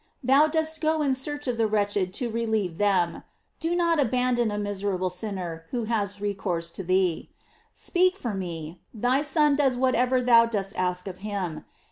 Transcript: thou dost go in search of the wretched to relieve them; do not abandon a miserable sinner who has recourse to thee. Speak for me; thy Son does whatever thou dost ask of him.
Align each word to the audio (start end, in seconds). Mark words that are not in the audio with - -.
thou 0.23 0.47
dost 0.47 0.81
go 0.81 1.03
in 1.03 1.13
search 1.13 1.47
of 1.47 1.57
the 1.57 1.67
wretched 1.67 2.11
to 2.11 2.27
relieve 2.31 2.79
them; 2.79 3.21
do 3.59 3.75
not 3.75 3.99
abandon 3.99 4.49
a 4.49 4.57
miserable 4.57 5.11
sinner 5.11 5.65
who 5.69 5.83
has 5.83 6.19
recourse 6.19 6.71
to 6.71 6.83
thee. 6.83 7.29
Speak 7.75 8.15
for 8.17 8.33
me; 8.33 8.81
thy 8.95 9.21
Son 9.21 9.55
does 9.55 9.77
whatever 9.77 10.19
thou 10.19 10.47
dost 10.47 10.75
ask 10.75 11.07
of 11.07 11.19
him. 11.19 11.65